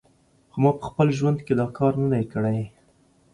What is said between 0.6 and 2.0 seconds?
ما په خپل ټول ژوند کې دا کار